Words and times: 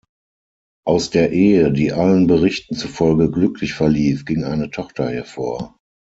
Aus 0.83 1.11
der 1.11 1.31
Ehe, 1.31 1.71
die 1.71 1.91
allen 1.93 2.25
Berichten 2.25 2.73
zufolge 2.75 3.29
glücklich 3.29 3.75
verlief, 3.75 4.25
ging 4.25 4.43
eine 4.45 4.71
Tochter 4.71 5.07
hervor. 5.11 5.77